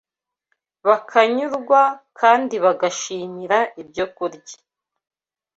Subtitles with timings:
[0.87, 1.81] bakanyurwa
[2.19, 4.57] kandi bagashimira ibyo byokurya